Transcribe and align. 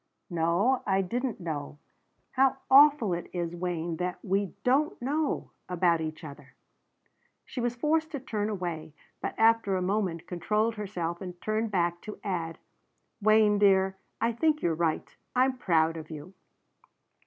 "No, 0.31 0.81
I 0.87 1.03
didn't 1.03 1.39
know. 1.39 1.77
How 2.31 2.57
awful 2.71 3.13
it 3.13 3.29
is, 3.33 3.55
Wayne, 3.55 3.97
that 3.97 4.17
we 4.25 4.55
don't 4.63 4.99
know 4.99 5.51
about 5.69 6.01
each 6.01 6.23
other." 6.23 6.55
She 7.45 7.61
was 7.61 7.75
forced 7.75 8.09
to 8.13 8.19
turn 8.19 8.49
away; 8.49 8.95
but 9.21 9.35
after 9.37 9.75
a 9.75 9.81
moment 9.83 10.25
controlled 10.25 10.73
herself 10.73 11.21
and 11.21 11.39
turned 11.39 11.69
back 11.69 12.01
to 12.01 12.17
add: 12.23 12.57
"Wayne 13.21 13.59
dear, 13.59 13.95
I 14.19 14.31
think 14.31 14.63
you're 14.63 14.73
right. 14.73 15.15
I'm 15.35 15.59
proud 15.59 15.97
of 15.97 16.09
you." 16.09 16.33